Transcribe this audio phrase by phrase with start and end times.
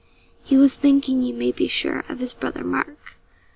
[0.43, 3.19] He was thinking, you may be sure, of his Brother Mark.